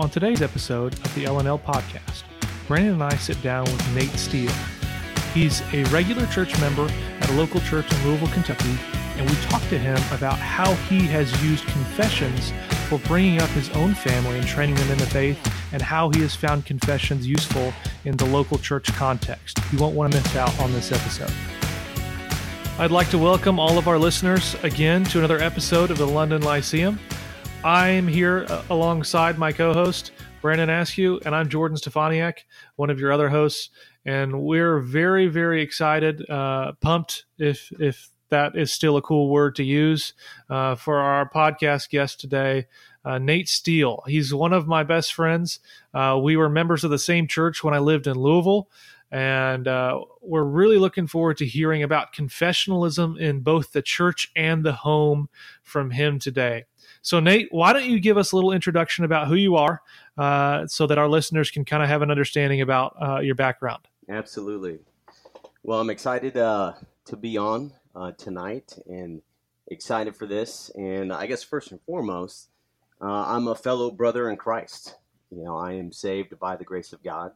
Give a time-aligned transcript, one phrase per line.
[0.00, 2.22] On today's episode of the LNL podcast,
[2.66, 4.50] Brandon and I sit down with Nate Steele.
[5.34, 6.88] He's a regular church member
[7.20, 8.78] at a local church in Louisville, Kentucky,
[9.18, 12.50] and we talk to him about how he has used confessions
[12.88, 15.38] for bringing up his own family and training them in the faith,
[15.74, 17.70] and how he has found confessions useful
[18.06, 19.58] in the local church context.
[19.70, 21.32] You won't want to miss out on this episode.
[22.78, 26.40] I'd like to welcome all of our listeners again to another episode of the London
[26.40, 26.98] Lyceum.
[27.62, 32.38] I'm here uh, alongside my co host, Brandon Askew, and I'm Jordan Steffaniak,
[32.76, 33.68] one of your other hosts.
[34.06, 39.56] And we're very, very excited, uh, pumped, if, if that is still a cool word
[39.56, 40.14] to use,
[40.48, 42.66] uh, for our podcast guest today,
[43.04, 44.02] uh, Nate Steele.
[44.06, 45.60] He's one of my best friends.
[45.92, 48.70] Uh, we were members of the same church when I lived in Louisville.
[49.10, 54.64] And uh, we're really looking forward to hearing about confessionalism in both the church and
[54.64, 55.28] the home
[55.62, 56.64] from him today.
[57.02, 59.80] So, Nate, why don't you give us a little introduction about who you are
[60.18, 63.86] uh, so that our listeners can kind of have an understanding about uh, your background?
[64.08, 64.80] Absolutely.
[65.62, 66.74] Well, I'm excited uh,
[67.06, 69.22] to be on uh, tonight and
[69.68, 70.70] excited for this.
[70.74, 72.48] And I guess first and foremost,
[73.00, 74.96] uh, I'm a fellow brother in Christ.
[75.30, 77.32] You know, I am saved by the grace of God.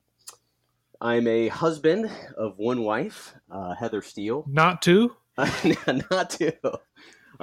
[1.00, 4.44] I'm a husband of one wife, uh, Heather Steele.
[4.48, 5.14] Not two?
[6.10, 6.52] Not two.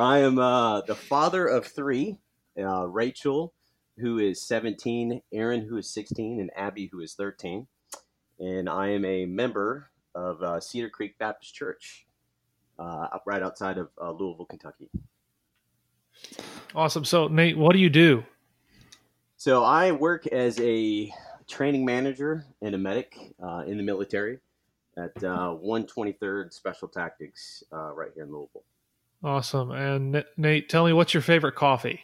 [0.02, 2.18] I am uh, the father of three
[2.58, 3.54] uh, Rachel,
[3.98, 7.68] who is 17, Aaron, who is 16, and Abby, who is 13.
[8.40, 12.08] And I am a member of uh, Cedar Creek Baptist Church,
[12.80, 14.90] uh, right outside of uh, Louisville, Kentucky.
[16.74, 17.06] Awesome.
[17.06, 18.24] So, Nate, what do you do?
[19.38, 21.14] So, I work as a
[21.48, 24.40] training manager and a medic uh, in the military
[24.98, 28.64] at 123rd Special Tactics right here in Louisville.
[29.24, 29.72] Awesome.
[29.72, 32.02] And Nate, tell me what's your favorite coffee?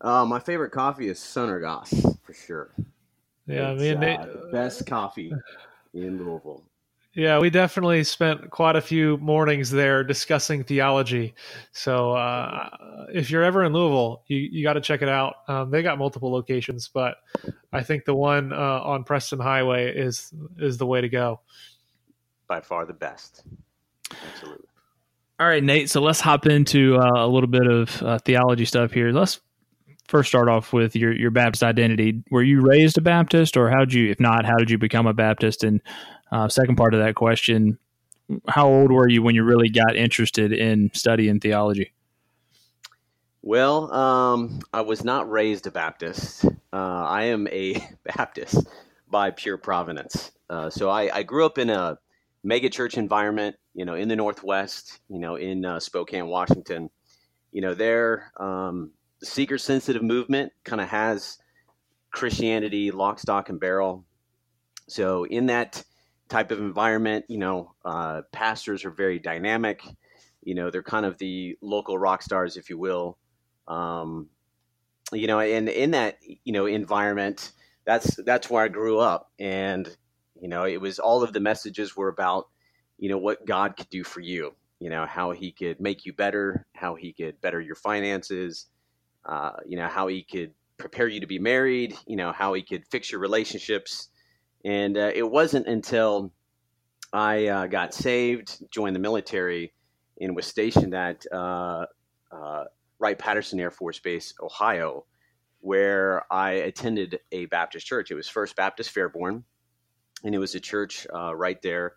[0.00, 2.74] Uh, my favorite coffee is Sunergos for sure.
[3.46, 5.32] Yeah, it's, me and Nate, uh, the best coffee
[5.94, 6.64] in Louisville.
[7.14, 11.34] Yeah, we definitely spent quite a few mornings there discussing theology.
[11.72, 12.70] So uh,
[13.12, 15.34] if you're ever in Louisville, you, you got to check it out.
[15.46, 17.16] Um, they got multiple locations, but
[17.70, 21.40] I think the one uh, on Preston Highway is is the way to go.
[22.48, 23.44] By far the best.
[24.10, 24.61] Absolutely.
[25.42, 25.90] All right, Nate.
[25.90, 29.10] So let's hop into uh, a little bit of uh, theology stuff here.
[29.10, 29.40] Let's
[30.06, 32.22] first start off with your your Baptist identity.
[32.30, 34.08] Were you raised a Baptist, or how did you?
[34.08, 35.64] If not, how did you become a Baptist?
[35.64, 35.80] And
[36.30, 37.76] uh, second part of that question:
[38.46, 41.92] How old were you when you really got interested in studying theology?
[43.42, 46.44] Well, um, I was not raised a Baptist.
[46.72, 48.64] Uh, I am a Baptist
[49.10, 50.30] by pure providence.
[50.48, 51.98] Uh, so I, I grew up in a
[52.44, 56.90] mega church environment you know, in the Northwest, you know, in uh, Spokane, Washington,
[57.52, 58.90] you know, their um,
[59.22, 61.38] seeker sensitive movement kind of has
[62.10, 64.04] Christianity lock, stock, and barrel.
[64.88, 65.82] So in that
[66.28, 69.82] type of environment, you know, uh, pastors are very dynamic.
[70.42, 73.16] You know, they're kind of the local rock stars, if you will.
[73.68, 74.28] Um,
[75.12, 77.52] you know, and in that you know environment,
[77.84, 79.94] that's that's where I grew up, and
[80.42, 82.48] you know, it was all of the messages were about
[82.98, 84.54] you know what God could do for you.
[84.80, 88.66] You know how He could make you better, how He could better your finances.
[89.24, 91.96] Uh, you know how He could prepare you to be married.
[92.08, 94.08] You know how He could fix your relationships.
[94.64, 96.32] And uh, it wasn't until
[97.12, 99.72] I uh, got saved, joined the military,
[100.20, 101.86] and was stationed at uh,
[102.32, 102.64] uh,
[102.98, 105.04] Wright Patterson Air Force Base, Ohio,
[105.60, 108.10] where I attended a Baptist church.
[108.10, 109.44] It was First Baptist Fairborn,
[110.24, 111.94] and it was a church uh, right there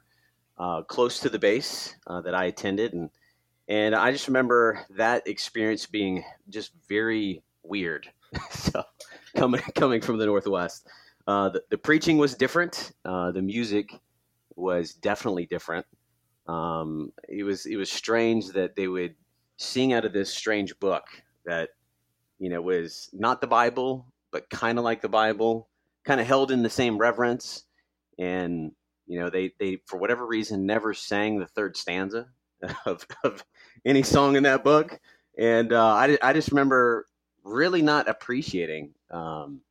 [0.57, 3.09] uh, close to the base uh, that I attended, and
[3.67, 8.07] and I just remember that experience being just very weird.
[8.51, 8.83] so
[9.35, 10.87] coming coming from the Northwest,
[11.27, 12.93] uh, the, the, preaching was different.
[13.03, 13.89] Uh, the music
[14.55, 15.85] was definitely different.
[16.47, 19.15] Um, it was it was strange that they would
[19.57, 21.05] sing out of this strange book
[21.45, 21.69] that
[22.39, 25.67] you know was not the Bible, but kind of like the Bible,
[26.05, 27.65] kind of held in the same reverence
[28.17, 28.71] and
[29.07, 32.27] you know, they they for whatever reason never sang the third stanza
[32.85, 33.43] of, of
[33.85, 34.99] any song in that book,
[35.37, 37.07] and uh, I I just remember
[37.43, 39.61] really not appreciating, um,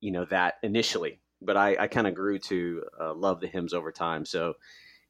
[0.00, 1.20] you know, that initially.
[1.44, 4.24] But I, I kind of grew to uh, love the hymns over time.
[4.24, 4.54] So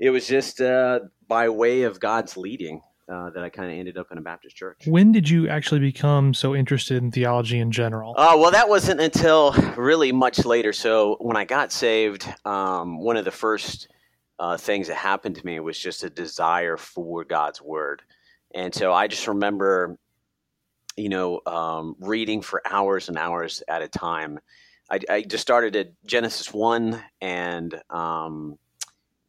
[0.00, 2.80] it was just uh, by way of God's leading
[3.12, 4.86] uh, that I kind of ended up in a Baptist church.
[4.86, 8.14] When did you actually become so interested in theology in general?
[8.16, 10.72] Uh, well, that wasn't until really much later.
[10.72, 13.88] So when I got saved, um, one of the first
[14.38, 18.02] uh, things that happened to me was just a desire for God's word.
[18.54, 19.98] And so I just remember
[20.96, 24.38] you know, um, reading for hours and hours at a time.
[24.90, 28.58] I, I just started at Genesis one and um,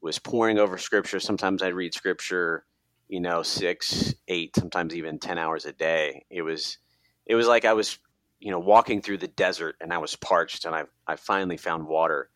[0.01, 1.19] was pouring over Scripture.
[1.19, 2.65] Sometimes I'd read Scripture,
[3.07, 6.25] you know, six, eight, sometimes even ten hours a day.
[6.29, 6.77] It was,
[7.25, 7.99] it was like I was,
[8.39, 11.87] you know, walking through the desert and I was parched, and I I finally found
[11.87, 12.29] water.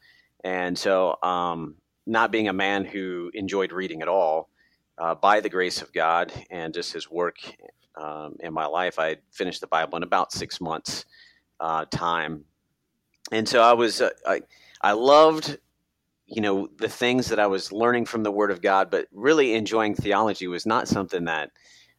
[0.44, 1.76] And so, um,
[2.06, 4.50] not being a man who enjoyed reading at all,
[4.98, 7.38] uh, by the grace of God and just His work
[7.96, 11.06] um, in my life, I finished the Bible in about six months
[11.60, 12.46] uh, time.
[13.32, 14.42] And so I was, uh, I,
[14.82, 15.58] I loved,
[16.28, 19.54] you know, the things that I was learning from the Word of God, but really
[19.54, 21.52] enjoying theology was not something that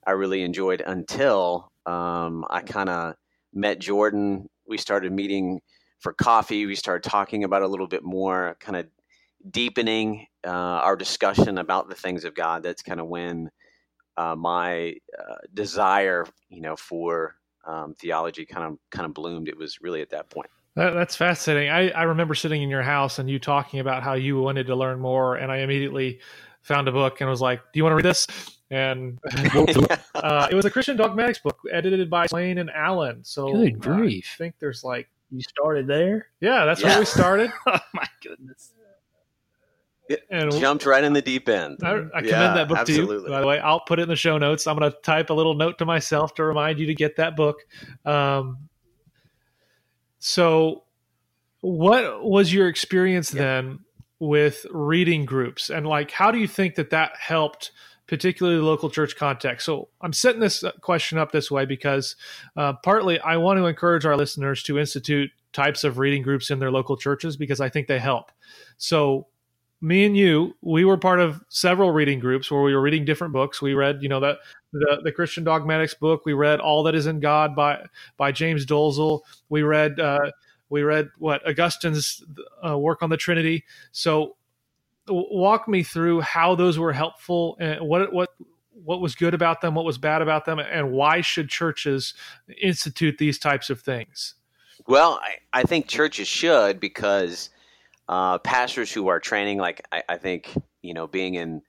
[0.06, 3.14] I really enjoyed until um, I kind of
[3.54, 4.48] met Jordan.
[4.66, 5.60] We started meeting
[6.00, 6.66] for coffee.
[6.66, 8.86] We started talking about a little bit more, kind of
[9.50, 12.62] deepening uh, our discussion about the things of God.
[12.62, 13.50] That's kind of when
[14.16, 17.36] uh, my uh, desire, you know, for
[17.66, 19.48] um, theology kind of kind of bloomed.
[19.48, 20.50] It was really at that point.
[20.78, 21.70] That, that's fascinating.
[21.70, 24.76] I, I remember sitting in your house and you talking about how you wanted to
[24.76, 26.20] learn more, and I immediately
[26.62, 28.28] found a book and was like, "Do you want to read this?"
[28.70, 29.19] And
[30.14, 33.25] uh, it was a Christian dogmatics book edited by Swain and Allen.
[33.25, 34.36] So good grief!
[34.36, 36.28] I think there's like you started there.
[36.40, 36.90] Yeah, that's yeah.
[36.90, 37.50] where we started.
[37.66, 38.72] oh my goodness!
[40.31, 41.81] and jumped right in the deep end.
[41.82, 43.16] I, I commend yeah, that book absolutely.
[43.16, 43.28] to you.
[43.28, 44.69] By the way, I'll put it in the show notes.
[44.69, 47.34] I'm going to type a little note to myself to remind you to get that
[47.34, 47.66] book.
[48.04, 48.69] Um,
[50.19, 50.85] so,
[51.61, 53.43] what was your experience yeah.
[53.43, 53.79] then
[54.20, 57.73] with reading groups, and like, how do you think that that helped?
[58.09, 59.67] particularly the local church context.
[59.67, 62.17] So I'm setting this question up this way because
[62.56, 66.59] uh, partly I want to encourage our listeners to institute types of reading groups in
[66.59, 68.32] their local churches because I think they help.
[68.79, 69.26] So
[69.80, 73.32] me and you, we were part of several reading groups where we were reading different
[73.32, 73.62] books.
[73.62, 74.38] We read, you know, that
[74.72, 76.26] the, the Christian dogmatics book.
[76.26, 77.84] We read All That Is in God by
[78.16, 79.20] by James Dolezal.
[79.48, 80.30] We read uh,
[80.69, 82.22] we read what Augustine's
[82.66, 83.64] uh, work on the Trinity.
[83.92, 84.36] So,
[85.08, 88.31] walk me through how those were helpful and what what
[88.84, 92.14] what was good about them, what was bad about them, and why should churches
[92.60, 94.34] institute these types of things?
[94.86, 97.50] Well, I, I think churches should because
[98.08, 101.62] uh, pastors who are training, like I, I, think, you know, being in,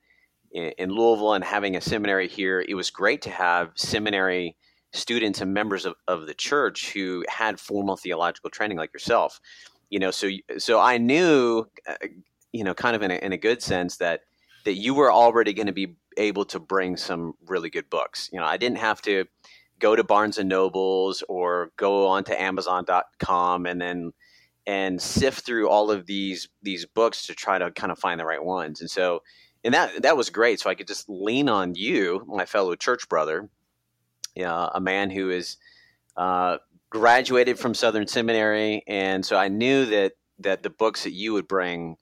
[0.52, 4.56] in Louisville and having a seminary here, it was great to have seminary
[4.92, 9.40] students and members of, of the church who had formal theological training like yourself.
[9.90, 11.94] You know, so so I knew, uh,
[12.52, 14.22] you know, kind of in a, in a good sense that
[14.64, 18.28] that you were already going to be able to bring some really good books.
[18.32, 19.24] You know, I didn't have to
[19.78, 24.12] go to Barnes and Nobles or go onto Amazon.com and then
[24.66, 28.24] and sift through all of these these books to try to kind of find the
[28.24, 28.80] right ones.
[28.80, 29.22] And so,
[29.64, 30.60] and that that was great.
[30.60, 33.48] So I could just lean on you, my fellow church brother,
[34.38, 35.56] uh, a man who is
[36.16, 36.58] uh,
[36.90, 41.48] graduated from Southern Seminary, and so I knew that that the books that you would
[41.48, 41.96] bring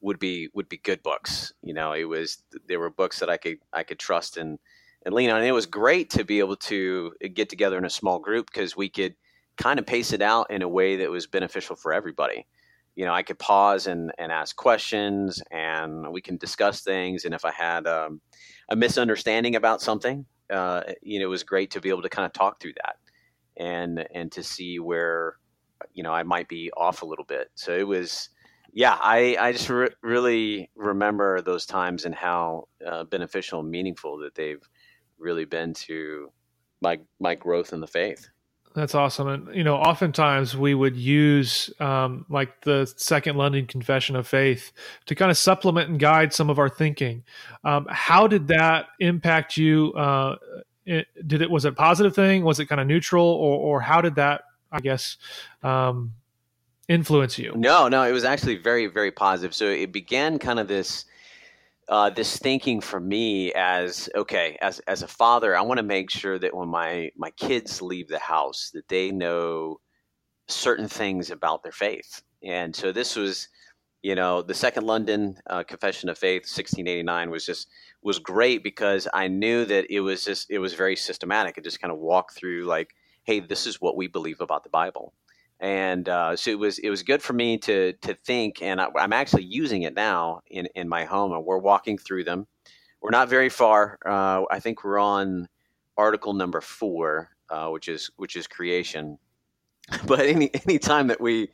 [0.00, 1.52] would be would be good books.
[1.62, 4.58] You know, it was there were books that I could I could trust and
[5.04, 5.38] and lean on.
[5.38, 8.76] And it was great to be able to get together in a small group because
[8.76, 9.14] we could
[9.56, 12.46] kind of pace it out in a way that was beneficial for everybody.
[12.94, 17.24] You know, I could pause and, and ask questions and we can discuss things.
[17.24, 18.20] And if I had um,
[18.68, 22.26] a misunderstanding about something, uh, you know, it was great to be able to kind
[22.26, 22.96] of talk through that
[23.56, 25.36] and, and to see where,
[25.94, 27.50] you know, I might be off a little bit.
[27.54, 28.28] So it was,
[28.74, 34.18] yeah, I, I just re- really remember those times and how uh, beneficial and meaningful
[34.18, 34.62] that they've
[35.18, 36.30] really been to
[36.82, 38.28] my, my growth in the faith.
[38.74, 39.28] That's awesome.
[39.28, 44.72] And, you know, oftentimes we would use um, like the Second London Confession of Faith
[45.06, 47.22] to kind of supplement and guide some of our thinking.
[47.64, 49.92] Um, how did that impact you?
[49.92, 50.36] Uh,
[50.86, 52.44] it, did it, was it a positive thing?
[52.44, 55.18] Was it kind of neutral or, or how did that, I guess,
[55.62, 56.14] um,
[56.88, 57.52] influence you?
[57.54, 59.54] No, no, it was actually very, very positive.
[59.54, 61.04] So it began kind of this
[61.88, 66.10] uh, this thinking for me as okay as as a father i want to make
[66.10, 69.78] sure that when my my kids leave the house that they know
[70.48, 72.22] certain things about their faith.
[72.42, 73.48] And so this was
[74.02, 77.68] you know the second london uh, confession of faith 1689 was just
[78.02, 81.56] was great because i knew that it was just it was very systematic.
[81.56, 84.70] It just kind of walked through like hey this is what we believe about the
[84.70, 85.14] bible
[85.62, 88.88] and uh, so it was it was good for me to to think, and I,
[88.96, 92.48] am actually using it now in in my home, and we're walking through them.
[93.00, 93.98] We're not very far.
[94.04, 95.48] Uh, I think we're on
[95.96, 99.18] article number four, uh, which is which is creation.
[100.06, 101.50] But any any time that we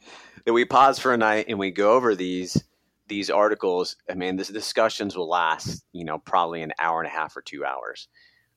[0.47, 2.63] that we pause for a night and we go over these
[3.09, 7.11] these articles, I mean, the discussions will last, you know, probably an hour and a
[7.11, 8.09] half or two hours.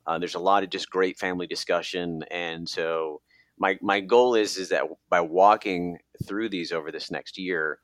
[0.05, 3.21] Uh, there's a lot of just great family discussion, and so
[3.61, 7.79] my my goal is is that by walking through these over this next year,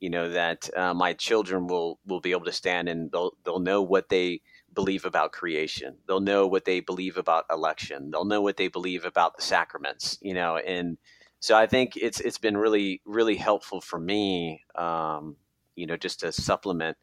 [0.00, 3.60] you know that uh, my children will will be able to stand and they'll they'll
[3.60, 4.40] know what they
[4.74, 5.96] believe about creation.
[6.08, 8.10] They'll know what they believe about election.
[8.10, 10.18] They'll know what they believe about the sacraments.
[10.22, 10.96] You know, and
[11.40, 14.64] so I think it's it's been really really helpful for me.
[14.76, 15.36] Um,
[15.76, 16.96] you know, just to supplement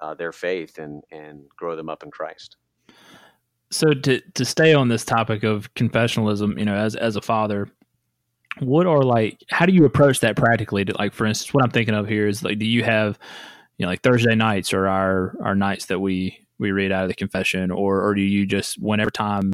[0.00, 2.58] uh, their faith and and grow them up in Christ.
[3.72, 7.68] So to to stay on this topic of confessionalism, you know, as as a father,
[8.60, 10.84] what are like how do you approach that practically?
[10.84, 13.18] Like for instance, what I'm thinking of here is like, do you have
[13.78, 17.08] you know like Thursday nights or our our nights that we we read out of
[17.08, 19.52] the confession, or or do you just whenever time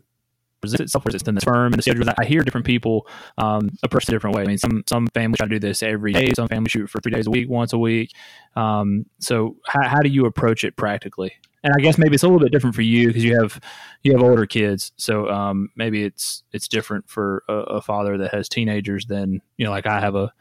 [0.61, 2.05] presents itself, or is it in the firm and the schedule?
[2.19, 3.07] I hear different people
[3.39, 4.43] um, approach it a different way.
[4.43, 6.33] I mean, some some families try to do this every day.
[6.35, 8.13] Some families shoot for three days a week, once a week.
[8.57, 11.33] Um, so how how do you approach it practically?
[11.65, 13.61] And I guess maybe it's a little bit different for you because you have
[14.03, 18.33] you have older kids, so um, maybe it's it's different for a, a, father that
[18.33, 20.33] has teenagers than you know, like I have a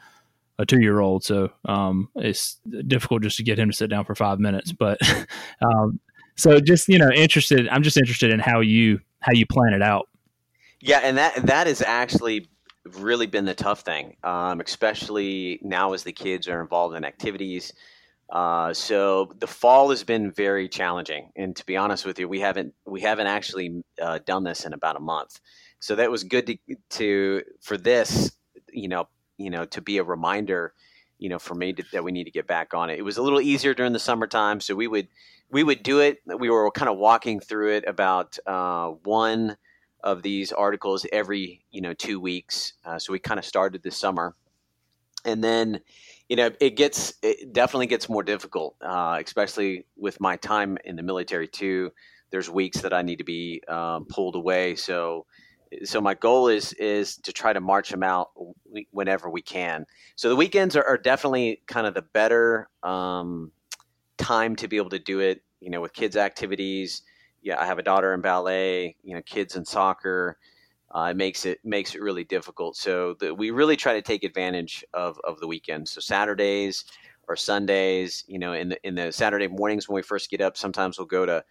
[0.60, 4.06] a two year old, so um, it's difficult just to get him to sit down
[4.06, 4.72] for five minutes.
[4.72, 5.00] But
[5.62, 6.00] um,
[6.36, 7.68] so just you know, interested.
[7.70, 10.08] I'm just interested in how you how you plan it out.
[10.82, 12.48] Yeah, and that that has actually
[13.00, 17.74] really been the tough thing, um, especially now as the kids are involved in activities.
[18.30, 22.42] Uh, so the fall has been very challenging, and to be honest with you, we
[22.42, 25.40] haven't we haven't actually uh, done this in about a month.
[25.80, 26.58] So that was good to
[26.90, 28.32] to for this,
[28.72, 29.08] you know,
[29.38, 30.74] you know, to be a reminder,
[31.20, 33.00] you know, for me to, that we need to get back on it.
[33.00, 35.08] It was a little easier during the summertime, so we would
[35.50, 36.18] we would do it.
[36.26, 39.56] We were kind of walking through it about uh, one
[40.04, 42.74] of these articles every you know two weeks.
[42.84, 44.36] Uh, so we kind of started this summer,
[45.24, 45.80] and then
[46.30, 50.96] you know, it gets it definitely gets more difficult, uh, especially with my time in
[50.96, 51.92] the military too.
[52.32, 55.26] There's weeks that I need to be um, pulled away, so
[55.84, 58.32] so my goal is is to try to march them out
[58.92, 59.86] whenever we can.
[60.16, 63.52] So the weekends are, are definitely kind of the better um,
[64.18, 65.42] time to be able to do it.
[65.62, 67.04] You know, with kids' activities.
[67.42, 68.98] Yeah, I have a daughter in ballet.
[69.04, 70.38] You know, kids in soccer
[70.96, 72.78] uh, it makes it makes it really difficult.
[72.78, 75.88] So the, we really try to take advantage of, of the weekend.
[75.88, 76.86] So Saturdays
[77.28, 80.56] or Sundays, you know, in the in the Saturday mornings when we first get up,
[80.56, 81.44] sometimes we'll go to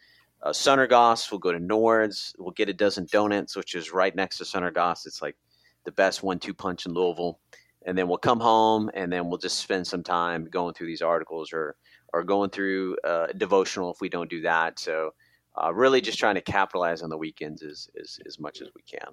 [0.42, 4.38] uh, Sunergos, we'll go to Nord's, we'll get a dozen donuts, which is right next
[4.38, 5.06] to Sunergos.
[5.06, 5.36] It's like
[5.84, 7.38] the best one-two punch in Louisville.
[7.86, 11.02] And then we'll come home, and then we'll just spend some time going through these
[11.02, 11.76] articles or
[12.12, 14.78] or going through uh, devotional if we don't do that.
[14.78, 15.12] So.
[15.58, 18.82] Uh, really, just trying to capitalize on the weekends as, as, as much as we
[18.82, 19.10] can.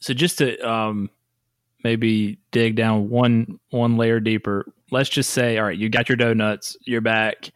[0.00, 1.10] So just to um,
[1.84, 6.16] maybe dig down one one layer deeper, let's just say, all right, you got your
[6.16, 7.50] donuts, you're back,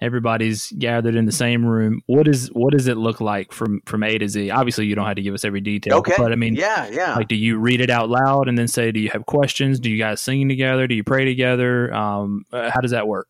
[0.00, 2.02] everybody's gathered in the same room.
[2.06, 4.50] What is what does it look like from from A to Z?
[4.50, 5.96] Obviously, you don't have to give us every detail.
[5.98, 6.14] Okay.
[6.16, 7.14] But I mean, yeah, yeah.
[7.14, 9.80] Like, do you read it out loud and then say, do you have questions?
[9.80, 10.86] Do you guys sing together?
[10.86, 11.92] Do you pray together?
[11.92, 13.28] Um, uh, how does that work?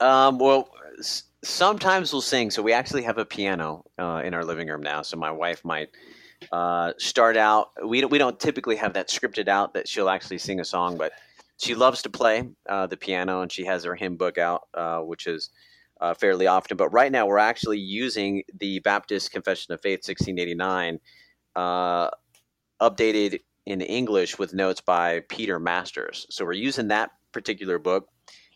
[0.00, 0.70] Um, well,
[1.42, 2.50] sometimes we'll sing.
[2.50, 5.02] So we actually have a piano uh, in our living room now.
[5.02, 5.90] So my wife might
[6.52, 7.70] uh, start out.
[7.84, 10.96] We don't, we don't typically have that scripted out that she'll actually sing a song,
[10.96, 11.12] but
[11.58, 15.00] she loves to play uh, the piano and she has her hymn book out, uh,
[15.00, 15.50] which is
[16.00, 16.76] uh, fairly often.
[16.76, 20.98] But right now, we're actually using the Baptist Confession of Faith 1689,
[21.56, 22.10] uh,
[22.80, 26.26] updated in English with notes by Peter Masters.
[26.30, 28.08] So we're using that particular book.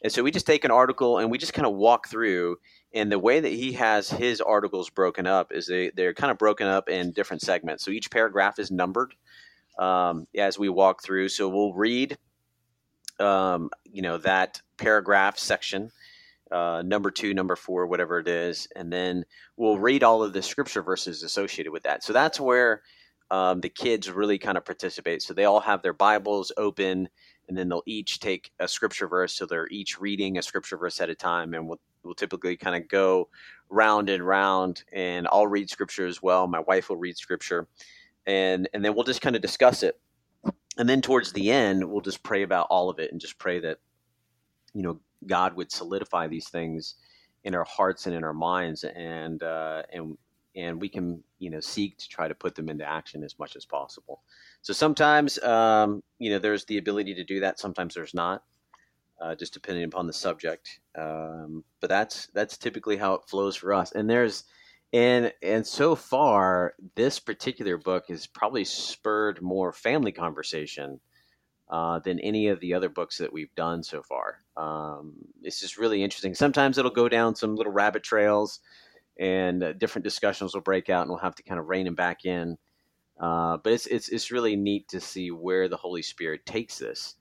[0.05, 2.59] And so we just take an article and we just kind of walk through
[2.95, 6.39] and the way that he has his articles broken up is they, they're kind of
[6.39, 7.85] broken up in different segments.
[7.85, 9.15] So each paragraph is numbered
[9.81, 11.29] um, as we walk through.
[11.31, 12.17] So we'll read,
[13.19, 15.91] um, you know, that paragraph section,
[16.53, 19.25] uh, number two, number four, whatever it is, and then
[19.57, 22.05] we'll read all of the scripture verses associated with that.
[22.05, 22.83] So that's where
[23.33, 25.21] um, the kids really kind of participate.
[25.23, 27.09] So they all have their Bibles open,
[27.49, 29.33] and then they'll each take a scripture verse.
[29.33, 32.77] So they're each reading a scripture verse at a time, and we'll we'll typically kind
[32.77, 33.29] of go
[33.71, 36.47] round and round, and I'll read scripture as well.
[36.47, 37.67] My wife will read scripture,
[38.27, 40.01] and and then we'll just kind of discuss it.
[40.77, 43.61] And then towards the end, we'll just pray about all of it and just pray
[43.61, 43.79] that
[44.75, 46.97] you know God would solidify these things
[47.45, 50.17] in our hearts and in our minds, and uh, and
[50.57, 53.57] and we can you know seek to try to put them into action as much
[53.57, 54.23] as possible.
[54.65, 57.61] So sometimes um, you know there's the ability to do that.
[57.61, 58.43] Sometimes there's not
[59.21, 60.81] uh, just depending upon the subject.
[60.99, 63.93] Um, but that's that's typically how it flows for us.
[63.93, 64.45] And there's
[64.93, 71.01] and and so far, this particular book has probably spurred more family conversation
[71.71, 74.41] uh, than any of the other books that we've done so far.
[74.57, 76.35] Um, it's just really interesting.
[76.35, 78.61] Sometimes it'll go down some little rabbit trails.
[79.19, 81.95] and uh, different discussions will break out, and we'll have to kind of rein them
[81.97, 82.59] back in.
[83.19, 87.15] Uh, but it's it's it's really neat to see where the Holy Spirit takes this,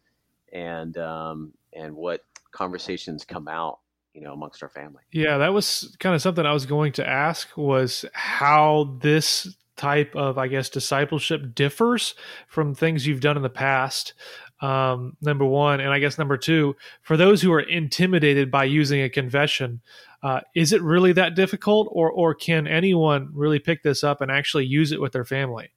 [0.52, 2.22] and um, and what
[2.52, 3.80] conversations come out,
[4.14, 5.04] you know, amongst our family.
[5.12, 10.16] Yeah, that was kind of something I was going to ask was how this type
[10.16, 12.16] of, I guess, discipleship differs
[12.48, 14.14] from things you've done in the past.
[14.62, 19.02] Um, number one, and I guess number two, for those who are intimidated by using
[19.02, 19.82] a confession,
[20.22, 24.32] uh, is it really that difficult, or or can anyone really pick this up and
[24.32, 25.72] actually use it with their family?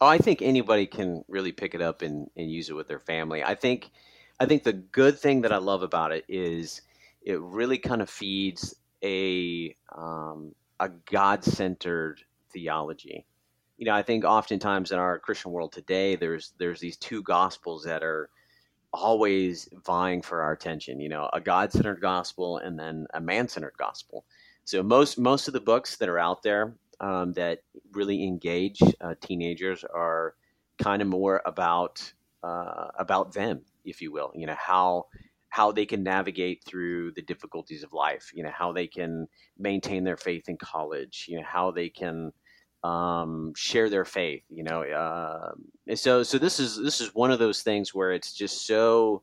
[0.00, 3.00] Oh, I think anybody can really pick it up and, and use it with their
[3.00, 3.44] family.
[3.44, 3.90] I think
[4.38, 6.80] I think the good thing that I love about it is
[7.22, 13.26] it really kind of feeds a um, a God centered theology.
[13.76, 17.84] You know, I think oftentimes in our Christian world today, there's there's these two gospels
[17.84, 18.30] that are
[18.92, 21.00] always vying for our attention.
[21.00, 24.24] You know, a God centered gospel and then a man centered gospel.
[24.64, 27.60] So most most of the books that are out there um, that
[27.92, 30.34] really engage uh, teenagers are
[30.78, 34.32] kind of more about uh, about them, if you will.
[34.34, 35.06] You know how
[35.48, 38.30] how they can navigate through the difficulties of life.
[38.34, 39.26] You know how they can
[39.58, 41.26] maintain their faith in college.
[41.28, 42.32] You know how they can
[42.82, 44.42] um, share their faith.
[44.48, 48.32] You know, uh, so so this is this is one of those things where it's
[48.32, 49.22] just so.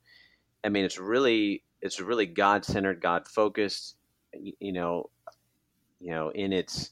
[0.63, 3.95] I mean, it's really it's really God centered, God focused.
[4.33, 5.09] You know,
[5.99, 6.91] you know, in its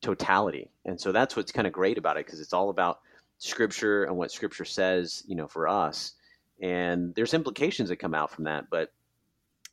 [0.00, 3.00] totality, and so that's what's kind of great about it because it's all about
[3.38, 5.22] Scripture and what Scripture says.
[5.26, 6.12] You know, for us,
[6.60, 8.92] and there's implications that come out from that, but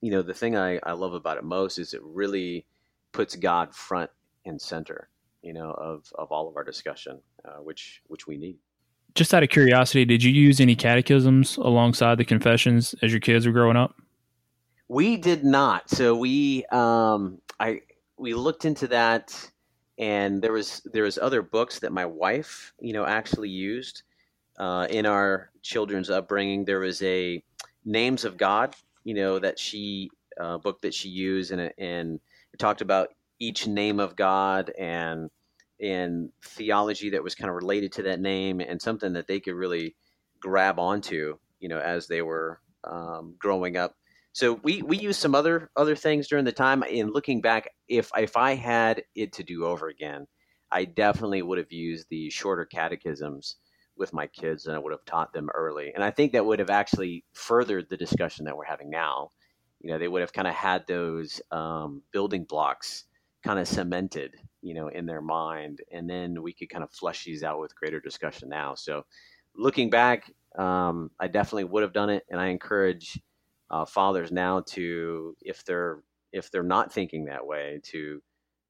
[0.01, 2.65] you know, the thing I, I love about it most is it really
[3.11, 4.11] puts God front
[4.45, 5.09] and center
[5.45, 8.57] you know, of of all of our discussion, uh, which which we need.
[9.13, 13.45] Just out of curiosity, did you use any catechisms alongside the confessions as your kids
[13.45, 13.95] were growing up?
[14.89, 15.89] We did not.
[15.89, 17.81] So we um, I
[18.17, 19.51] we looked into that,
[19.97, 24.03] and there was there was other books that my wife, you know, actually used
[24.59, 26.65] uh, in our children's upbringing.
[26.65, 27.43] There was a
[27.87, 32.19] Names of God, you know, that she uh, book that she used, and and
[32.51, 35.29] it talked about each name of God and
[35.79, 39.55] and theology that was kind of related to that name and something that they could
[39.55, 39.95] really
[40.39, 43.95] grab onto, you know, as they were um, growing up.
[44.35, 46.83] So we we used some other other things during the time.
[46.83, 50.27] In looking back, if if I had it to do over again,
[50.69, 53.55] I definitely would have used the shorter catechisms
[53.95, 55.93] with my kids and I would have taught them early.
[55.95, 59.29] And I think that would have actually furthered the discussion that we're having now.
[59.79, 63.05] You know, they would have kind of had those um, building blocks
[63.41, 67.23] kind of cemented, you know, in their mind, and then we could kind of flesh
[67.23, 68.75] these out with greater discussion now.
[68.75, 69.05] So,
[69.55, 73.17] looking back, um, I definitely would have done it, and I encourage
[73.69, 75.99] uh, fathers now to, if they're
[76.31, 78.21] if they're not thinking that way, to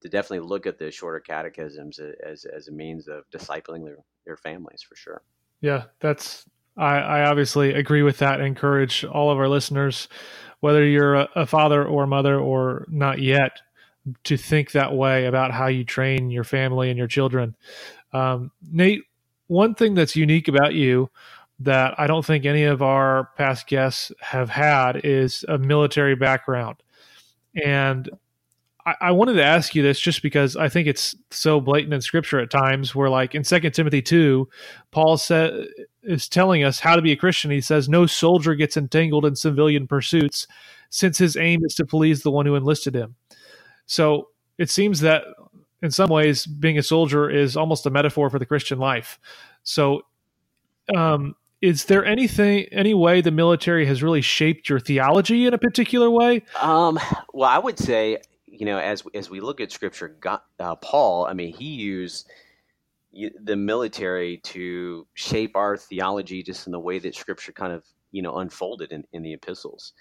[0.02, 4.36] to definitely look at the shorter catechisms as as a means of discipling their their
[4.36, 5.22] families for sure.
[5.60, 8.40] Yeah, that's I, I obviously agree with that.
[8.40, 10.08] Encourage all of our listeners,
[10.60, 13.60] whether you're a, a father or mother or not yet,
[14.24, 17.56] to think that way about how you train your family and your children.
[18.12, 19.02] Um, Nate,
[19.48, 21.10] one thing that's unique about you
[21.60, 26.76] that I don't think any of our past guests have had is a military background.
[27.64, 28.10] And
[28.84, 32.00] I, I wanted to ask you this just because I think it's so blatant in
[32.02, 34.48] scripture at times where like in second Timothy two,
[34.90, 35.66] Paul said
[36.02, 37.50] is telling us how to be a Christian.
[37.50, 40.46] He says, No soldier gets entangled in civilian pursuits
[40.90, 43.16] since his aim is to please the one who enlisted him.
[43.86, 45.24] So it seems that
[45.82, 49.18] in some ways, being a soldier is almost a metaphor for the Christian life.
[49.62, 50.02] So,
[50.96, 51.34] um,
[51.66, 56.10] is there anything, any way the military has really shaped your theology in a particular
[56.10, 56.42] way?
[56.60, 56.98] Um,
[57.32, 61.26] well, I would say, you know, as as we look at Scripture, God, uh, Paul,
[61.26, 62.28] I mean, he used
[63.42, 68.22] the military to shape our theology just in the way that Scripture kind of, you
[68.22, 69.92] know, unfolded in, in the epistles.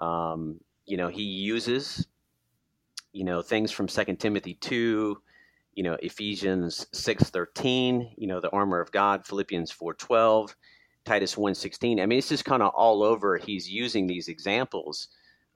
[0.00, 2.06] Um, you know, he uses
[3.14, 5.22] you know things from Second Timothy two,
[5.74, 10.54] you know Ephesians six thirteen, you know the armor of God, Philippians four twelve,
[11.04, 12.00] Titus one sixteen.
[12.00, 13.36] I mean, it's just kind of all over.
[13.36, 15.08] He's using these examples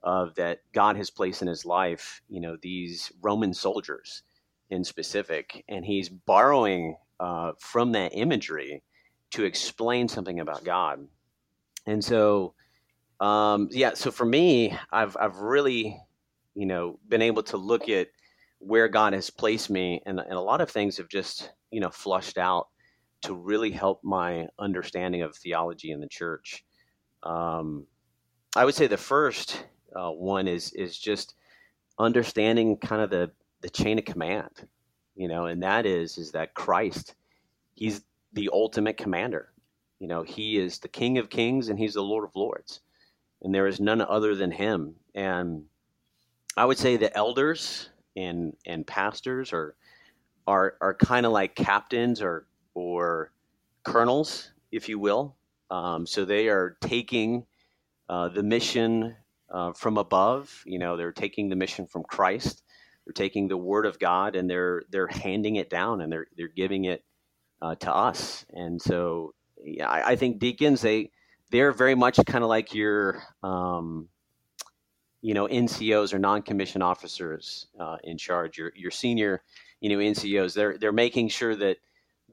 [0.03, 2.21] of that God has placed in his life.
[2.29, 4.23] You know these Roman soldiers
[4.69, 8.83] in specific, and he's borrowing uh, from that imagery
[9.31, 11.07] to explain something about God.
[11.85, 12.53] And so,
[13.19, 15.99] um, yeah, so for me, I've I've really
[16.55, 18.09] you know, been able to look at
[18.57, 21.89] where God has placed me, and, and a lot of things have just, you know,
[21.89, 22.67] flushed out
[23.21, 26.63] to really help my understanding of theology in the church.
[27.23, 27.85] Um,
[28.55, 29.63] I would say the first
[29.95, 31.35] uh, one is is just
[31.97, 34.67] understanding kind of the the chain of command,
[35.15, 37.15] you know, and that is is that Christ,
[37.73, 38.01] he's
[38.33, 39.51] the ultimate commander.
[39.99, 42.79] You know, he is the King of Kings and he's the Lord of Lords.
[43.41, 44.95] And there is none other than him.
[45.13, 45.65] And
[46.55, 49.75] I would say the elders and and pastors are
[50.47, 52.47] are are kind of like captains or
[52.79, 53.31] or
[53.83, 55.35] colonels, if you will.
[55.69, 57.45] Um, so they are taking
[58.07, 59.15] uh, the mission
[59.51, 60.63] uh, from above.
[60.65, 62.63] You know, they're taking the mission from Christ.
[63.05, 66.47] They're taking the Word of God and they're they're handing it down and they're they're
[66.47, 67.03] giving it
[67.61, 68.45] uh, to us.
[68.53, 71.11] And so, yeah, I, I, think deacons they
[71.51, 74.07] they're very much kind of like your um,
[75.21, 78.57] you know NCOs or non-commissioned officers uh, in charge.
[78.57, 79.43] Your your senior
[79.81, 81.77] you know NCOs they're they're making sure that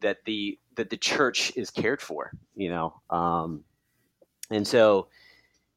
[0.01, 2.33] that the that the church is cared for.
[2.55, 3.65] You know, um,
[4.51, 5.09] and so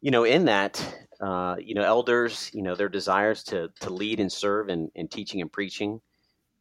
[0.02, 0.84] you know in that
[1.20, 5.08] uh, you know, elders, you know, their desires to to lead and serve in, in
[5.08, 6.00] teaching and preaching,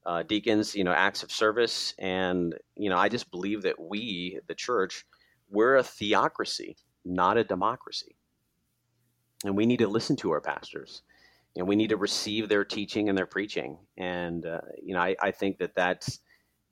[0.05, 4.41] uh, deacons, you know, acts of service, and you know, I just believe that we,
[4.49, 5.07] the church,
[5.49, 8.17] we're a theocracy, not a democracy,
[9.45, 11.03] and we need to listen to our pastors,
[11.57, 15.15] and we need to receive their teaching and their preaching, and uh, you know, I,
[15.23, 16.19] I think that that's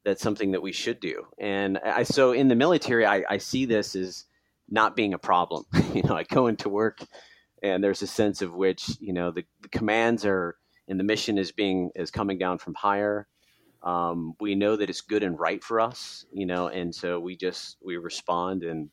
[0.06, 3.66] that's something that we should do, and I so in the military, I, I see
[3.66, 4.24] this as
[4.70, 5.64] not being a problem.
[5.94, 7.00] you know, I go into work
[7.62, 10.56] and there's a sense of which you know the, the commands are
[10.88, 13.26] and the mission is being is coming down from higher.
[13.82, 17.36] Um, we know that it's good and right for us you know and so we
[17.36, 18.88] just we respond and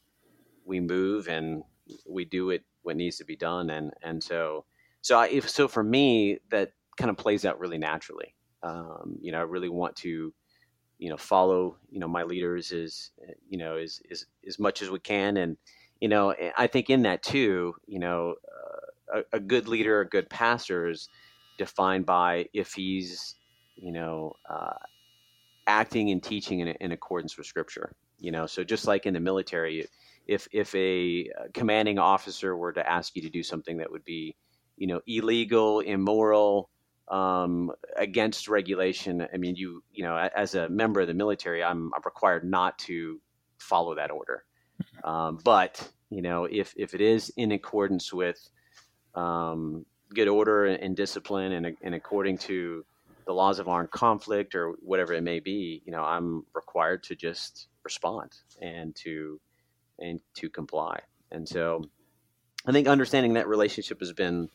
[0.65, 1.63] we move and
[2.07, 3.69] we do it what needs to be done.
[3.69, 4.65] And and so
[5.01, 8.35] so I, if so for me that kind of plays out really naturally.
[8.61, 10.33] Um, you know i really want to
[11.03, 14.81] you know follow you know my leaders as eh, you know as, as as much
[14.81, 15.57] as we can and
[15.99, 20.01] you know eh, i think in that too you know uh, a, a good leader,
[20.01, 21.09] a good pastor is
[21.57, 23.35] defined by if he's,
[23.75, 24.73] you know, uh,
[25.67, 27.93] acting and teaching in, in accordance with Scripture.
[28.19, 29.85] You know, so just like in the military,
[30.27, 34.35] if if a commanding officer were to ask you to do something that would be,
[34.77, 36.69] you know, illegal, immoral,
[37.09, 41.91] um, against regulation, I mean, you you know, as a member of the military, I'm,
[41.93, 43.19] I'm required not to
[43.57, 44.43] follow that order.
[44.81, 45.09] Mm-hmm.
[45.09, 48.37] Um, but you know, if if it is in accordance with
[49.15, 52.85] um, good order and discipline and, and according to
[53.25, 57.15] the laws of armed conflict or whatever it may be, you know, I'm required to
[57.15, 59.39] just respond and to
[59.99, 60.99] and to comply.
[61.31, 61.83] And so
[62.65, 64.49] I think understanding that relationship has been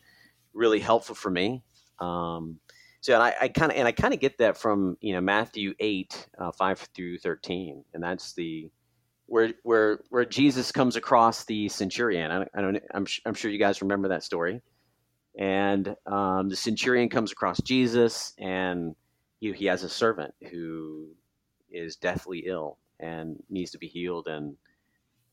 [0.54, 1.62] really helpful for me.
[2.00, 2.58] Um,
[3.00, 5.74] so I, I kind of and I kind of get that from you know Matthew
[5.78, 8.70] eight uh, five through thirteen, and that's the
[9.26, 12.30] where where where Jesus comes across the centurion.
[12.30, 12.82] I, I don't.
[12.92, 14.62] I'm I'm sure you guys remember that story.
[15.38, 18.96] And um, the centurion comes across Jesus, and
[19.38, 21.10] he, he has a servant who
[21.70, 24.26] is deathly ill and needs to be healed.
[24.26, 24.56] And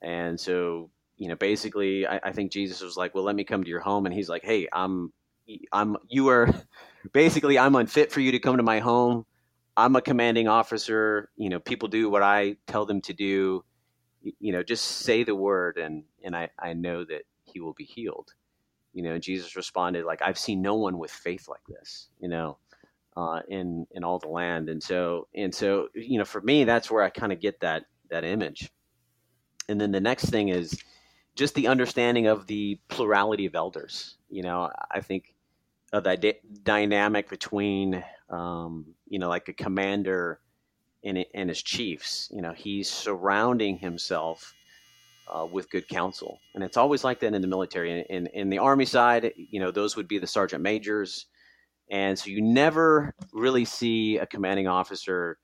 [0.01, 3.63] and so you know, basically, I, I think Jesus was like, "Well, let me come
[3.63, 5.11] to your home," and he's like, "Hey, I'm
[5.71, 6.49] I'm you are
[7.13, 9.25] basically I'm unfit for you to come to my home.
[9.77, 11.29] I'm a commanding officer.
[11.35, 13.63] You know, people do what I tell them to do."
[14.39, 17.83] you know, just say the word and, and I, I know that he will be
[17.83, 18.33] healed.
[18.93, 22.57] You know, Jesus responded like, I've seen no one with faith like this, you know,
[23.17, 24.69] uh, in, in all the land.
[24.69, 27.85] And so, and so, you know, for me, that's where I kind of get that,
[28.09, 28.71] that image.
[29.67, 30.79] And then the next thing is
[31.35, 34.17] just the understanding of the plurality of elders.
[34.29, 35.34] You know, I think
[35.95, 36.23] of that
[36.63, 40.41] dynamic between, um, you know, like a commander
[41.05, 42.29] and, and his chiefs.
[42.33, 44.53] You know, he's surrounding himself
[45.33, 47.91] uh, with good counsel, and it's always like that in the military.
[47.91, 51.27] In, in, in the army side, you know, those would be the sergeant majors,
[51.89, 55.37] and so you never really see a commanding officer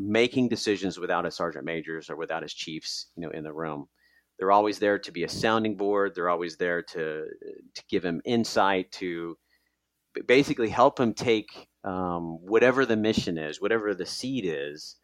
[0.00, 3.86] making decisions without a sergeant majors or without his chiefs, you know, in the room.
[4.38, 6.14] They're always there to be a sounding board.
[6.14, 7.26] They're always there to
[7.74, 9.36] to give him insight to
[10.26, 14.96] basically help him take um, whatever the mission is, whatever the seed is,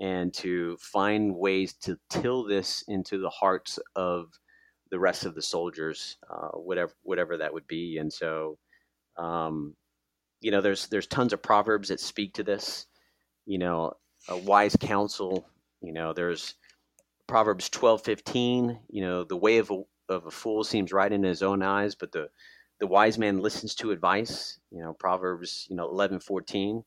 [0.00, 4.26] and to find ways to till this into the hearts of
[4.90, 7.98] the rest of the soldiers, uh, whatever whatever that would be.
[7.98, 8.58] And so,
[9.16, 9.74] um,
[10.40, 12.86] you know, there's there's tons of proverbs that speak to this.
[13.46, 13.94] You know,
[14.28, 15.46] a wise counsel.
[15.80, 16.54] You know, there's
[17.26, 18.78] Proverbs twelve fifteen.
[18.88, 21.94] You know, the way of a, of a fool seems right in his own eyes,
[21.94, 22.28] but the
[22.82, 24.58] the wise man listens to advice.
[24.72, 26.82] You know, Proverbs, you know, eleven fourteen,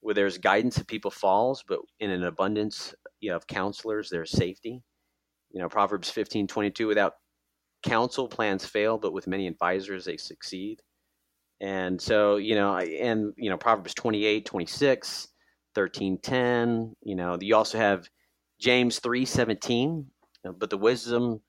[0.00, 4.30] where there's guidance if people falls, but in an abundance you know, of counselors, there's
[4.30, 4.82] safety.
[5.50, 7.14] You know, Proverbs fifteen twenty two, without
[7.82, 10.82] counsel, plans fail, but with many advisors, they succeed.
[11.62, 15.28] And so, you know, and, you know, Proverbs 28, 26,
[15.74, 18.06] 13, 10, you know, you also have
[18.60, 20.06] James 3, 17,
[20.58, 21.40] but the wisdom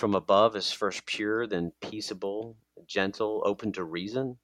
[0.00, 4.38] from above is first pure, then peaceable, gentle, open to reason,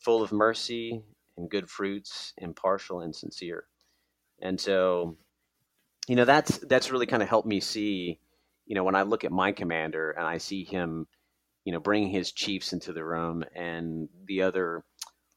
[0.00, 1.04] full of mercy
[1.36, 3.62] and good fruits, impartial and sincere.
[4.42, 5.16] And so,
[6.08, 8.18] you know, that's that's really kind of helped me see,
[8.66, 11.06] you know, when I look at my commander and I see him,
[11.64, 14.82] you know, bringing his chiefs into the room and the other,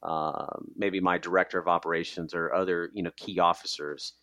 [0.01, 4.13] uh, maybe my director of operations or other, you know, key officers,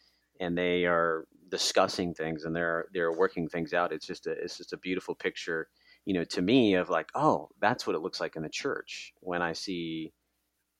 [0.40, 3.92] and they are discussing things and they're they're working things out.
[3.92, 5.68] It's just a it's just a beautiful picture,
[6.04, 9.12] you know, to me of like, oh, that's what it looks like in the church
[9.20, 10.12] when I see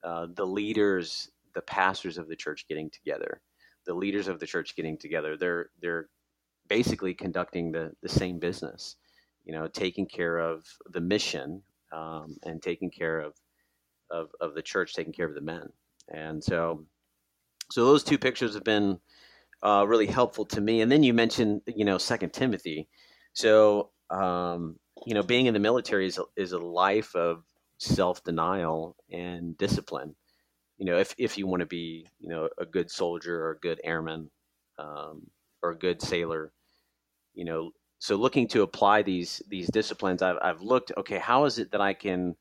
[0.04, 3.40] uh, the leaders, the pastors of the church getting together
[3.88, 5.36] the leaders of the church getting together.
[5.36, 6.08] They're they're
[6.68, 8.96] basically conducting the the same business,
[9.44, 13.34] you know, taking care of the mission um, and taking care of,
[14.10, 15.70] of of the church, taking care of the men.
[16.12, 16.84] And so,
[17.70, 19.00] so those two pictures have been
[19.62, 20.80] uh, really helpful to me.
[20.80, 22.88] And then you mentioned, you know, Second Timothy.
[23.32, 27.44] So, um, you know, being in the military is a, is a life of
[27.78, 30.14] self denial and discipline
[30.78, 33.58] you know, if, if you want to be, you know, a good soldier or a
[33.58, 34.30] good airman
[34.78, 35.26] um,
[35.62, 36.52] or a good sailor,
[37.34, 40.92] you know, so looking to apply these these disciplines, I've I've looked.
[40.96, 42.36] Okay, how is it that I can,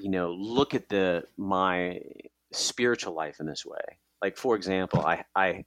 [0.00, 2.00] you know, look at the my
[2.50, 3.98] spiritual life in this way?
[4.22, 5.66] Like for example, I I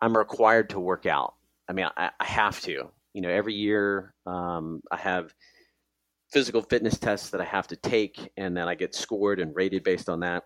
[0.00, 1.34] I'm required to work out.
[1.68, 2.90] I mean, I, I have to.
[3.12, 5.34] You know, every year um, I have
[6.32, 9.84] physical fitness tests that I have to take, and then I get scored and rated
[9.84, 10.44] based on that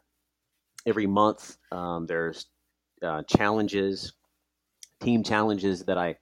[0.86, 2.46] every month um, there's
[3.02, 4.12] uh, challenges,
[5.02, 6.16] team challenges that I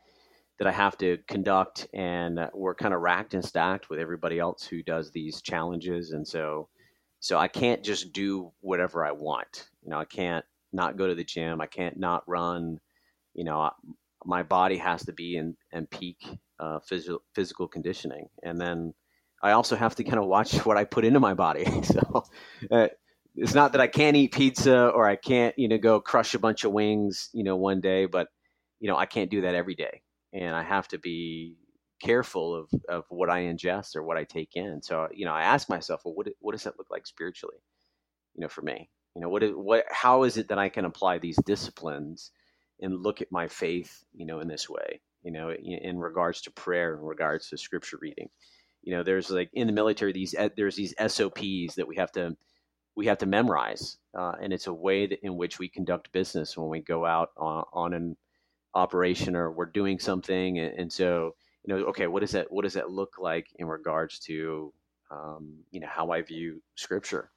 [0.58, 4.64] that I have to conduct, and we're kind of racked and stacked with everybody else
[4.64, 6.68] who does these challenges, and so
[7.20, 9.68] so I can't just do whatever I want.
[9.82, 11.60] You know, I can't not go to the gym.
[11.60, 12.78] I can't not run.
[13.38, 13.70] You know,
[14.24, 16.18] my body has to be in, in peak
[16.58, 18.94] uh, physical physical conditioning, and then
[19.40, 21.64] I also have to kind of watch what I put into my body.
[21.84, 22.24] so
[22.68, 22.88] uh,
[23.36, 26.40] it's not that I can't eat pizza or I can't, you know, go crush a
[26.40, 28.26] bunch of wings, you know, one day, but
[28.80, 30.02] you know, I can't do that every day.
[30.32, 31.56] And I have to be
[32.02, 34.82] careful of, of what I ingest or what I take in.
[34.82, 37.56] So, you know, I ask myself, well, what, what does that look like spiritually,
[38.34, 38.90] you know, for me?
[39.14, 42.30] You know, what, what, how is it that I can apply these disciplines
[42.80, 46.42] and look at my faith, you know, in this way, you know, in, in regards
[46.42, 48.28] to prayer, in regards to scripture reading?
[48.82, 52.36] You know, there's like in the military, these, there's these SOPs that we have to,
[52.96, 56.56] we have to memorize, uh, and it's a way that, in which we conduct business
[56.56, 58.16] when we go out on, on an
[58.74, 60.58] operation or we're doing something.
[60.58, 63.66] And, and, so, you know, okay, what does that what does that look like in
[63.66, 64.72] regards to,
[65.10, 67.30] um, you know, how I view Scripture,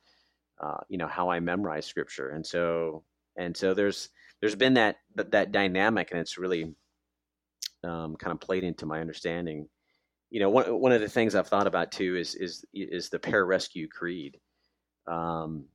[0.61, 3.03] uh, you know, how I memorize Scripture, and so
[3.35, 4.09] and so there's
[4.41, 6.75] there's been that that, dynamic, and it's really
[7.83, 9.69] um, kind of played into my understanding.
[10.31, 13.19] You know, one one of the things I've thought about too is is is the
[13.19, 14.39] pararescue creed
[15.07, 15.65] um,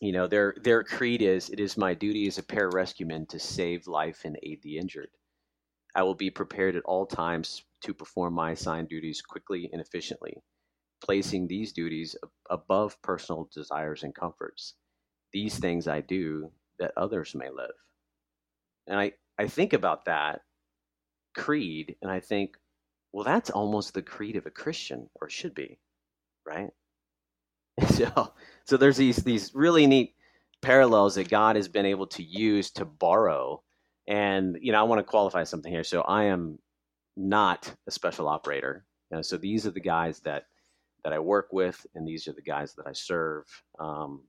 [0.00, 3.86] you know, their their creed is, "It is my duty as a pararescueman to save
[3.86, 5.10] life and aid the injured.
[5.94, 10.42] I will be prepared at all times to perform my assigned duties quickly and efficiently,
[11.02, 12.16] placing these duties
[12.50, 14.74] above personal desires and comforts.
[15.32, 17.70] These things I do that others may live."
[18.88, 20.42] And I I think about that
[21.34, 22.56] creed, and I think,
[23.12, 25.78] well, that's almost the creed of a Christian, or should be,
[26.46, 26.70] right?
[27.88, 28.32] So,
[28.64, 30.14] so there's these these really neat
[30.62, 33.62] parallels that God has been able to use to borrow.
[34.06, 35.84] And you know, I want to qualify something here.
[35.84, 36.58] So I am
[37.16, 38.84] not a special operator.
[39.10, 40.44] You know, so these are the guys that
[41.04, 43.44] that I work with, and these are the guys that I serve.
[43.78, 44.22] Um,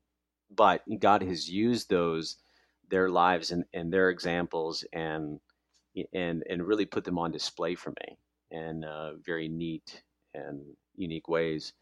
[0.56, 2.38] but God has used those
[2.90, 5.40] their lives and, and their examples and
[6.14, 8.18] and and really put them on display for me
[8.52, 10.62] in uh, very neat and
[10.96, 11.74] unique ways.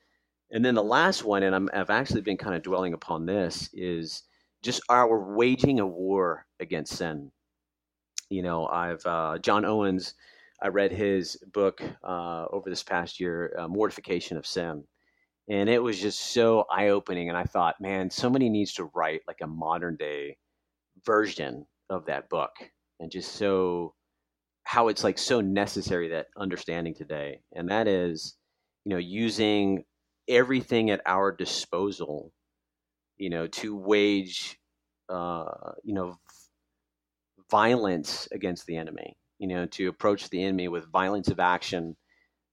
[0.51, 3.69] And then the last one, and i have actually been kind of dwelling upon this,
[3.73, 4.23] is
[4.63, 7.31] just our waging a war against sin.
[8.29, 10.15] You know, I've uh, John Owens.
[10.61, 14.83] I read his book uh, over this past year, uh, "Mortification of Sin,"
[15.49, 17.29] and it was just so eye-opening.
[17.29, 20.37] And I thought, man, somebody needs to write like a modern day
[21.05, 22.51] version of that book,
[22.99, 23.95] and just so
[24.63, 28.35] how it's like so necessary that understanding today, and that is,
[28.85, 29.83] you know, using
[30.27, 32.31] everything at our disposal,
[33.17, 34.59] you know, to wage,
[35.09, 36.15] uh, you know,
[37.49, 41.95] violence against the enemy, you know, to approach the enemy with violence of action,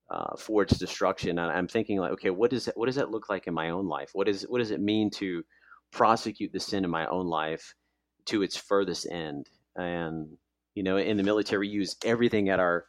[0.09, 1.39] uh, for its destruction.
[1.39, 3.71] And I'm thinking like, okay, what does that, what does that look like in my
[3.71, 4.11] own life?
[4.13, 5.43] What is what does it mean to
[5.93, 7.75] prosecute the sin in my own life
[8.27, 9.49] to its furthest end?
[9.75, 10.29] And
[10.75, 12.87] you know, in the military, we use everything at our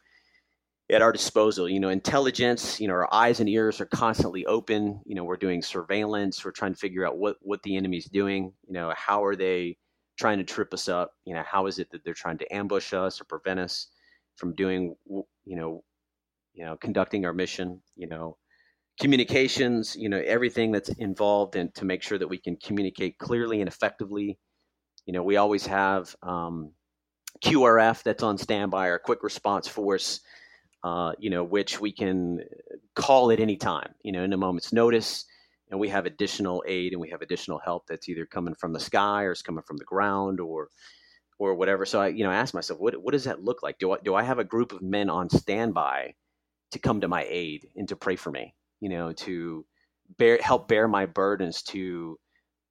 [0.90, 1.68] at our disposal.
[1.68, 2.80] You know, intelligence.
[2.80, 5.00] You know, our eyes and ears are constantly open.
[5.04, 6.44] You know, we're doing surveillance.
[6.44, 8.52] We're trying to figure out what what the enemy's doing.
[8.66, 9.76] You know, how are they
[10.18, 11.12] trying to trip us up?
[11.24, 13.88] You know, how is it that they're trying to ambush us or prevent us
[14.36, 15.82] from doing you know
[16.58, 18.36] you know conducting our mission you know
[19.00, 23.60] communications you know everything that's involved in to make sure that we can communicate clearly
[23.60, 24.38] and effectively.
[25.06, 26.72] You know we always have um,
[27.42, 30.20] qrf that's on standby our quick response force
[30.82, 32.40] uh, you know which we can
[32.94, 35.24] call at any time you know in a moment's notice.
[35.70, 38.80] And we have additional aid and we have additional help that's either coming from the
[38.80, 40.68] sky or it's coming from the ground or
[41.38, 41.84] or whatever.
[41.84, 43.78] So i you know ask myself what, what does that look like?
[43.78, 46.14] Do I, do I have a group of men on standby
[46.72, 49.64] to come to my aid and to pray for me, you know, to
[50.18, 52.18] bear help bear my burdens to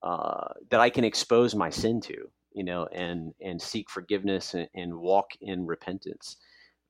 [0.03, 2.15] uh, that I can expose my sin to,
[2.53, 6.37] you know, and and seek forgiveness and, and walk in repentance.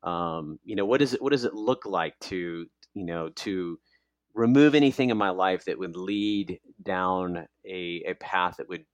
[0.03, 3.79] Um, you know, what does it what does it look like to you know to
[4.33, 8.85] remove anything in my life that would lead down a, a path that would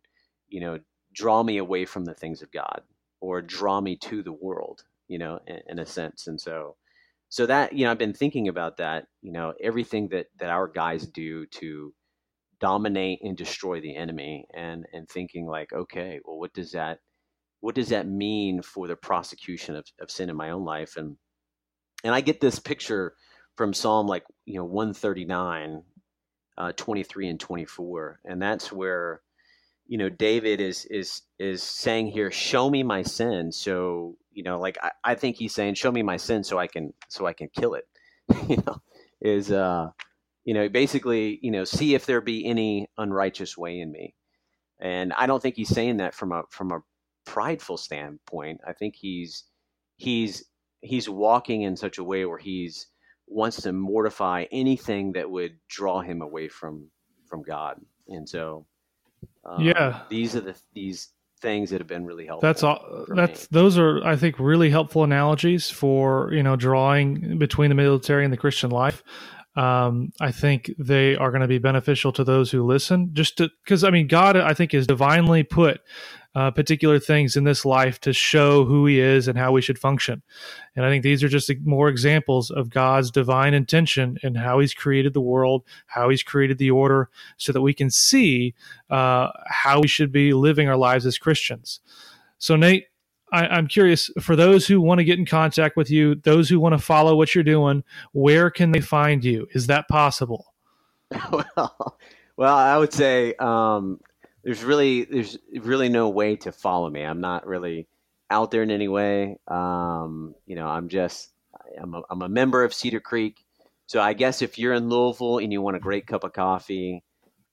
[0.50, 0.80] you know
[1.14, 2.82] draw me away from the things of God
[3.22, 6.28] or draw me to the world, you know, in, in a sense.
[6.28, 6.76] And so
[7.34, 10.68] so that you know i've been thinking about that you know everything that that our
[10.68, 11.92] guys do to
[12.60, 17.00] dominate and destroy the enemy and and thinking like okay well what does that
[17.62, 20.96] what does that mean for the prosecution of, of sin in my own life?
[20.96, 21.18] And
[22.04, 23.16] and i get this picture
[23.58, 25.82] from psalm like you know 139
[26.56, 29.22] uh, 23 and 24 and that's where
[29.88, 33.52] you know david is is is saying here show me my sin.
[33.52, 36.68] So you know like I, I think he's saying show me my sin so i
[36.68, 37.88] can so i can kill it.
[38.50, 38.82] You know
[39.22, 39.88] is uh
[40.44, 44.16] you know basically you know see if there be any unrighteous way in me.
[44.80, 46.80] And i don't think he's saying that from a from a
[47.26, 48.62] prideful standpoint.
[48.68, 49.44] I think he's
[49.98, 50.46] he's
[50.82, 52.88] he's walking in such a way where he's
[53.28, 56.90] wants to mortify anything that would draw him away from
[57.28, 57.80] from god.
[58.08, 58.66] And so
[59.46, 61.10] um, yeah these are the these
[61.44, 62.48] things that have been really helpful.
[62.48, 63.06] That's all.
[63.10, 63.48] That's me.
[63.52, 68.34] those are I think really helpful analogies for you know drawing between the military and
[68.34, 69.04] the Christian life.
[69.56, 73.12] Um, I think they are going to be beneficial to those who listen.
[73.14, 75.82] Just because I mean, God, I think, is divinely put
[76.36, 79.78] uh, particular things in this life to show who He is and how we should
[79.78, 80.24] function.
[80.76, 84.74] And I think these are just more examples of God's divine intention and how He's
[84.74, 88.56] created the world, how He's created the order, so that we can see
[88.90, 91.80] uh, how we should be living our lives as Christians.
[92.40, 92.86] So, Nate,
[93.34, 96.60] I, am curious for those who want to get in contact with you, those who
[96.60, 99.48] want to follow what you're doing, where can they find you?
[99.54, 100.54] Is that possible?
[101.32, 101.98] well,
[102.38, 104.00] well, I would say um,
[104.44, 107.04] there's really there's really no way to follow me.
[107.04, 107.88] I'm not really
[108.30, 109.38] out there in any way.
[109.48, 111.30] Um, you know, I'm just
[111.82, 113.44] I'm a, I'm a member of Cedar Creek.
[113.88, 117.04] So I guess if you're in Louisville and you want a great cup of coffee,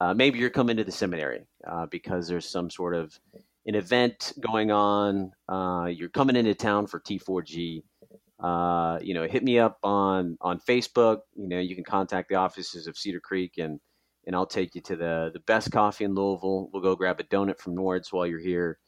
[0.00, 3.18] uh, maybe you're coming to the seminary uh, because there's some sort of
[3.66, 5.32] an event going on.
[5.48, 7.82] Uh, you're coming into town for T4G.
[8.42, 11.20] Uh, you know, hit me up on on Facebook.
[11.34, 13.80] You know, you can contact the offices of Cedar Creek and
[14.26, 16.70] and I'll take you to the the best coffee in Louisville.
[16.72, 18.78] We'll go grab a donut from Nord's while you're here,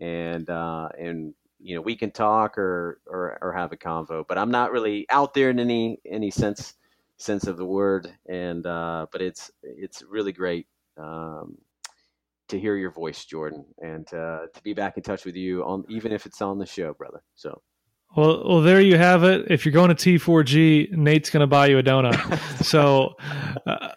[0.00, 4.24] and uh, and you know we can talk or, or or have a convo.
[4.26, 6.74] But I'm not really out there in any any sense
[7.18, 11.58] sense of the word, and uh, but it's it's really great um,
[12.48, 15.84] to hear your voice, Jordan, and uh, to be back in touch with you on
[15.88, 17.22] even if it's on the show, brother.
[17.34, 17.60] So.
[18.16, 19.50] Well, well, there you have it.
[19.50, 22.64] If you're going to T4G, Nate's going to buy you a donut.
[22.64, 23.14] so,
[23.66, 23.88] uh,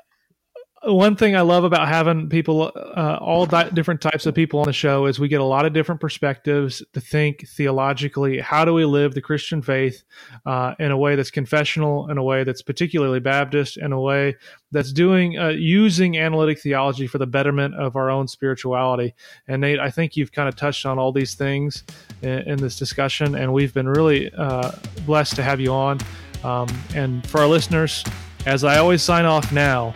[0.83, 4.65] one thing I love about having people, uh, all di- different types of people on
[4.65, 8.39] the show, is we get a lot of different perspectives to think theologically.
[8.39, 10.03] How do we live the Christian faith
[10.45, 14.35] uh, in a way that's confessional, in a way that's particularly Baptist, in a way
[14.71, 19.13] that's doing uh, using analytic theology for the betterment of our own spirituality?
[19.47, 21.83] And Nate, I think you've kind of touched on all these things
[22.21, 24.71] in, in this discussion, and we've been really uh,
[25.05, 25.99] blessed to have you on.
[26.43, 28.05] Um, and for our listeners,
[28.45, 29.93] as I always sign off now.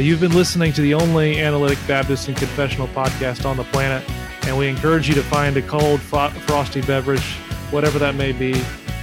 [0.00, 4.02] You've been listening to the only analytic Baptist and confessional podcast on the planet,
[4.46, 7.34] and we encourage you to find a cold, frosty beverage,
[7.70, 8.54] whatever that may be,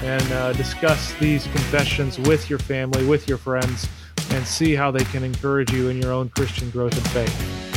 [0.02, 3.88] and uh, discuss these confessions with your family, with your friends,
[4.32, 7.77] and see how they can encourage you in your own Christian growth and faith.